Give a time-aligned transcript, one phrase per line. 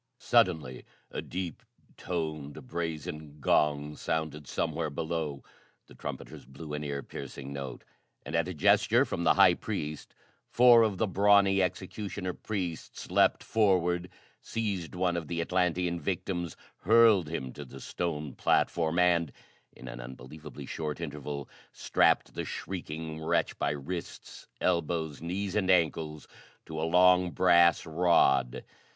[0.17, 1.61] Suddenly a deep
[1.95, 5.43] toned brazen gong sounded somewhere below;
[5.85, 7.83] the trumpeters blew an ear piercing note;
[8.25, 10.15] and, at a gesture from the high priest,
[10.49, 14.09] four of the brawny executioner priests leaped forward,
[14.41, 19.31] seized one of the Atlantean victims, hurled him to the stone platform and,
[19.71, 26.27] in an unbelievably short interval, strapped the shrieking wretch by wrists, elbows, knees and ankles
[26.65, 28.63] to a long, brass rod.